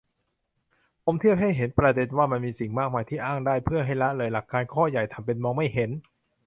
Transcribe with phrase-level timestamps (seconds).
[1.03, 5.89] ผมเทียบให้เห็นประเด็นว่า มันมีสิ่งมากมายที่อ้างได้ เพื่อให้ละเลยหลักการข้อใหญ่ ทำเป็นมองไม่เห็น